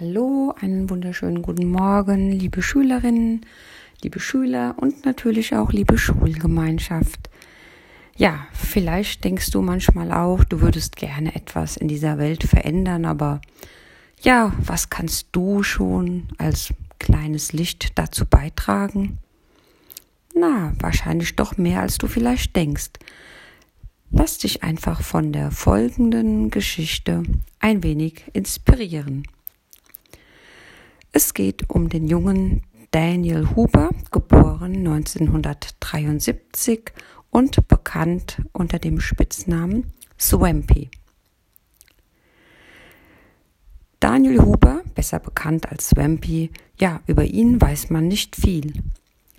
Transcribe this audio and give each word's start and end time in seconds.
Hallo, 0.00 0.52
einen 0.60 0.90
wunderschönen 0.90 1.40
guten 1.40 1.70
Morgen, 1.70 2.32
liebe 2.32 2.62
Schülerinnen, 2.62 3.46
liebe 4.02 4.18
Schüler 4.18 4.74
und 4.76 5.04
natürlich 5.04 5.54
auch 5.54 5.70
liebe 5.70 5.98
Schulgemeinschaft. 5.98 7.30
Ja, 8.16 8.48
vielleicht 8.52 9.22
denkst 9.22 9.52
du 9.52 9.62
manchmal 9.62 10.10
auch, 10.10 10.42
du 10.42 10.60
würdest 10.60 10.96
gerne 10.96 11.36
etwas 11.36 11.76
in 11.76 11.86
dieser 11.86 12.18
Welt 12.18 12.42
verändern, 12.42 13.04
aber 13.04 13.40
ja, 14.20 14.52
was 14.58 14.90
kannst 14.90 15.28
du 15.30 15.62
schon 15.62 16.26
als 16.38 16.74
kleines 16.98 17.52
Licht 17.52 17.96
dazu 17.96 18.26
beitragen? 18.26 19.18
Na, 20.34 20.72
wahrscheinlich 20.80 21.36
doch 21.36 21.56
mehr, 21.56 21.82
als 21.82 21.98
du 21.98 22.08
vielleicht 22.08 22.56
denkst. 22.56 22.90
Lass 24.10 24.38
dich 24.38 24.64
einfach 24.64 25.02
von 25.02 25.32
der 25.32 25.52
folgenden 25.52 26.50
Geschichte 26.50 27.22
ein 27.60 27.84
wenig 27.84 28.24
inspirieren. 28.32 29.28
Es 31.16 31.32
geht 31.32 31.70
um 31.70 31.88
den 31.88 32.08
jungen 32.08 32.62
Daniel 32.90 33.54
Huber, 33.54 33.90
geboren 34.10 34.78
1973 34.78 36.90
und 37.30 37.68
bekannt 37.68 38.42
unter 38.50 38.80
dem 38.80 38.98
Spitznamen 38.98 39.92
Swampy. 40.18 40.90
Daniel 44.00 44.42
Huber, 44.42 44.82
besser 44.96 45.20
bekannt 45.20 45.70
als 45.70 45.90
Swampy, 45.90 46.50
ja, 46.80 47.00
über 47.06 47.22
ihn 47.22 47.60
weiß 47.60 47.90
man 47.90 48.08
nicht 48.08 48.34
viel. 48.34 48.72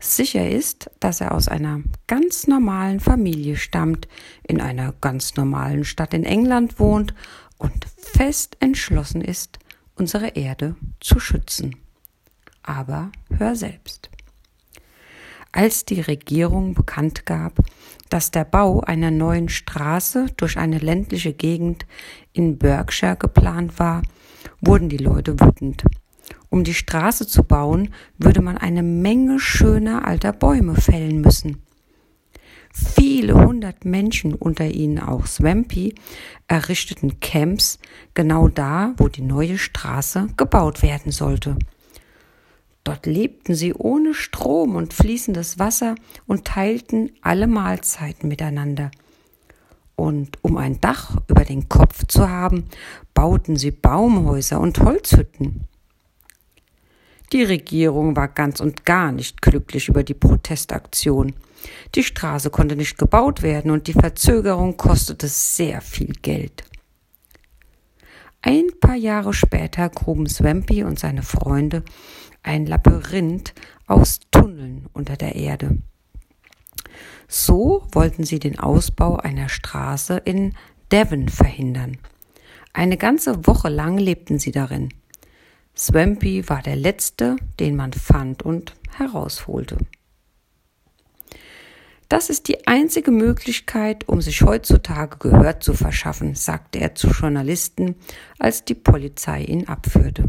Sicher 0.00 0.48
ist, 0.48 0.90
dass 1.00 1.20
er 1.20 1.32
aus 1.32 1.48
einer 1.48 1.82
ganz 2.06 2.46
normalen 2.46 2.98
Familie 2.98 3.56
stammt, 3.56 4.08
in 4.42 4.62
einer 4.62 4.94
ganz 5.02 5.36
normalen 5.36 5.84
Stadt 5.84 6.14
in 6.14 6.24
England 6.24 6.80
wohnt 6.80 7.12
und 7.58 7.84
fest 7.98 8.56
entschlossen 8.60 9.20
ist, 9.20 9.58
unsere 9.98 10.28
Erde 10.28 10.76
zu 11.00 11.20
schützen. 11.20 11.76
Aber 12.62 13.10
hör 13.36 13.56
selbst. 13.56 14.10
Als 15.52 15.84
die 15.84 16.00
Regierung 16.00 16.74
bekannt 16.74 17.24
gab, 17.26 17.58
dass 18.10 18.30
der 18.30 18.44
Bau 18.44 18.80
einer 18.80 19.10
neuen 19.10 19.48
Straße 19.48 20.26
durch 20.36 20.58
eine 20.58 20.78
ländliche 20.78 21.32
Gegend 21.32 21.86
in 22.32 22.58
Berkshire 22.58 23.16
geplant 23.16 23.78
war, 23.78 24.02
wurden 24.60 24.88
die 24.88 24.98
Leute 24.98 25.40
wütend. 25.40 25.84
Um 26.50 26.64
die 26.64 26.74
Straße 26.74 27.26
zu 27.26 27.44
bauen, 27.44 27.92
würde 28.18 28.40
man 28.40 28.58
eine 28.58 28.82
Menge 28.82 29.38
schöner 29.40 30.06
alter 30.06 30.32
Bäume 30.32 30.76
fällen 30.76 31.20
müssen. 31.20 31.62
Viele 32.72 33.34
hundert 33.58 33.84
Menschen, 33.84 34.34
unter 34.34 34.66
ihnen 34.68 35.00
auch 35.00 35.26
Swampy, 35.26 35.92
errichteten 36.46 37.18
Camps 37.18 37.80
genau 38.14 38.46
da, 38.46 38.94
wo 38.98 39.08
die 39.08 39.22
neue 39.22 39.58
Straße 39.58 40.28
gebaut 40.36 40.80
werden 40.82 41.10
sollte. 41.10 41.56
Dort 42.84 43.06
lebten 43.06 43.56
sie 43.56 43.74
ohne 43.74 44.14
Strom 44.14 44.76
und 44.76 44.94
fließendes 44.94 45.58
Wasser 45.58 45.96
und 46.28 46.44
teilten 46.44 47.10
alle 47.20 47.48
Mahlzeiten 47.48 48.28
miteinander. 48.28 48.92
Und 49.96 50.38
um 50.42 50.56
ein 50.56 50.80
Dach 50.80 51.16
über 51.26 51.44
den 51.44 51.68
Kopf 51.68 52.06
zu 52.06 52.30
haben, 52.30 52.66
bauten 53.12 53.56
sie 53.56 53.72
Baumhäuser 53.72 54.60
und 54.60 54.78
Holzhütten. 54.78 55.64
Die 57.32 57.42
Regierung 57.42 58.16
war 58.16 58.28
ganz 58.28 58.60
und 58.60 58.84
gar 58.84 59.12
nicht 59.12 59.42
glücklich 59.42 59.88
über 59.88 60.02
die 60.02 60.14
Protestaktion. 60.14 61.34
Die 61.94 62.04
Straße 62.04 62.50
konnte 62.50 62.76
nicht 62.76 62.96
gebaut 62.96 63.42
werden 63.42 63.70
und 63.70 63.86
die 63.86 63.92
Verzögerung 63.92 64.76
kostete 64.76 65.28
sehr 65.28 65.80
viel 65.80 66.12
Geld. 66.22 66.64
Ein 68.40 68.68
paar 68.80 68.94
Jahre 68.94 69.34
später 69.34 69.88
gruben 69.88 70.28
Swampy 70.28 70.84
und 70.84 70.98
seine 70.98 71.22
Freunde 71.22 71.82
ein 72.42 72.66
Labyrinth 72.66 73.52
aus 73.86 74.20
Tunneln 74.30 74.86
unter 74.92 75.16
der 75.16 75.34
Erde. 75.34 75.78
So 77.26 77.86
wollten 77.92 78.24
sie 78.24 78.38
den 78.38 78.58
Ausbau 78.58 79.16
einer 79.16 79.48
Straße 79.48 80.16
in 80.24 80.54
Devon 80.90 81.28
verhindern. 81.28 81.98
Eine 82.72 82.96
ganze 82.96 83.46
Woche 83.46 83.68
lang 83.68 83.98
lebten 83.98 84.38
sie 84.38 84.52
darin. 84.52 84.94
Swampy 85.78 86.48
war 86.48 86.60
der 86.60 86.74
letzte, 86.74 87.36
den 87.60 87.76
man 87.76 87.92
fand 87.92 88.42
und 88.42 88.74
herausholte. 88.96 89.78
Das 92.08 92.30
ist 92.30 92.48
die 92.48 92.66
einzige 92.66 93.12
Möglichkeit, 93.12 94.08
um 94.08 94.20
sich 94.20 94.42
heutzutage 94.42 95.18
Gehör 95.18 95.60
zu 95.60 95.74
verschaffen, 95.74 96.34
sagte 96.34 96.80
er 96.80 96.96
zu 96.96 97.08
Journalisten, 97.08 97.94
als 98.40 98.64
die 98.64 98.74
Polizei 98.74 99.42
ihn 99.44 99.68
abführte. 99.68 100.26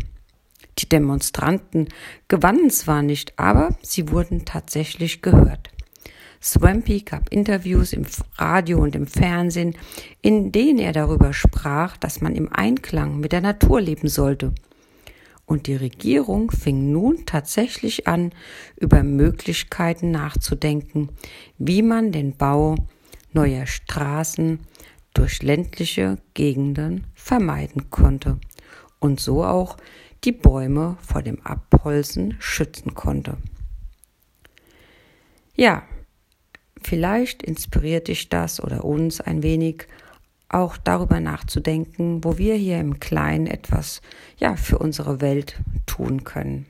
Die 0.78 0.88
Demonstranten 0.88 1.88
gewannen 2.28 2.70
zwar 2.70 3.02
nicht, 3.02 3.40
aber 3.40 3.76
sie 3.81 4.12
wurden 4.12 4.46
tatsächlich 4.46 5.24
gehört. 5.24 5.72
Swampy 6.44 7.02
gab 7.02 7.30
Interviews 7.30 7.92
im 7.92 8.06
Radio 8.38 8.80
und 8.80 8.96
im 8.96 9.08
Fernsehen, 9.08 9.76
in 10.22 10.52
denen 10.52 10.78
er 10.78 10.94
darüber 10.94 11.34
sprach, 11.34 11.98
dass 11.98 12.22
man 12.22 12.36
im 12.36 12.54
Einklang 12.54 13.20
mit 13.20 13.31
der 13.31 13.42
Natur 13.42 13.81
leben 13.81 14.10
sollte– 14.10 14.54
und 15.50 15.66
die 15.66 15.76
Regierung 15.76 16.52
fing 16.52 16.92
nun 16.92 17.26
tatsächlich 17.26 18.08
an, 18.08 18.32
über 18.76 19.02
Möglichkeiten 19.02 20.12
nachzudenken, 20.12 21.10
wie 21.58 21.82
man 21.82 22.12
den 22.12 22.38
Bau 22.38 22.76
neuer 23.34 23.66
Straßen 23.66 24.60
durch 25.16 25.42
ländliche 25.42 26.20
Gegenden 26.36 27.08
vermeiden 27.16 27.90
konnte 27.90 28.38
und 29.00 29.20
so 29.20 29.44
auch 29.44 29.78
die 30.24 30.34
Bäume 30.34 30.98
vor 31.02 31.24
dem 31.24 31.44
Abholzen 31.44 32.36
schützen 32.38 32.94
konnte. 32.94 33.38
Ja, 35.56 35.81
vielleicht 36.80 37.42
inspiriert 37.42 38.08
dich 38.08 38.30
das 38.30 38.62
oder 38.62 38.86
uns 38.86 39.20
ein 39.20 39.42
wenig 39.42 39.88
auch 40.50 40.78
darüber 40.78 41.20
nachzudenken, 41.20 42.24
wo 42.24 42.38
wir 42.38 42.56
hier 42.56 42.80
im 42.80 43.00
Kleinen 43.00 43.48
etwas 43.48 44.02
ja 44.38 44.56
für 44.56 44.80
unsere 44.80 45.22
Welt 45.22 45.56
tun 45.86 46.24
können. 46.24 46.66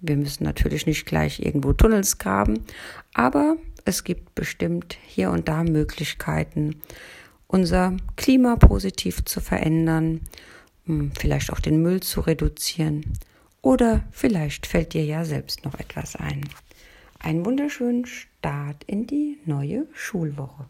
Wir 0.00 0.16
müssen 0.16 0.44
natürlich 0.44 0.86
nicht 0.86 1.06
gleich 1.06 1.40
irgendwo 1.40 1.72
Tunnels 1.72 2.18
graben, 2.18 2.64
aber 3.12 3.56
es 3.84 4.04
gibt 4.04 4.34
bestimmt 4.34 4.98
hier 5.06 5.30
und 5.30 5.48
da 5.48 5.62
Möglichkeiten, 5.62 6.80
unser 7.46 7.96
Klima 8.16 8.56
positiv 8.56 9.24
zu 9.24 9.40
verändern, 9.40 10.20
vielleicht 11.18 11.52
auch 11.52 11.60
den 11.60 11.82
Müll 11.82 12.00
zu 12.00 12.20
reduzieren 12.20 13.04
oder 13.62 14.04
vielleicht 14.10 14.66
fällt 14.66 14.92
dir 14.92 15.04
ja 15.04 15.24
selbst 15.24 15.64
noch 15.64 15.78
etwas 15.78 16.16
ein. 16.16 16.46
Einen 17.18 17.46
wunderschönen 17.46 18.04
Start 18.04 18.84
in 18.84 19.06
die 19.06 19.38
neue 19.46 19.86
Schulwoche. 19.94 20.66